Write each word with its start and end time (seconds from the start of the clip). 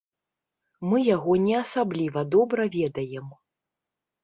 Мы 0.89 0.97
яго 1.15 1.33
не 1.43 1.53
асабліва 1.63 2.19
добра 2.39 2.69
ведаем. 2.79 3.31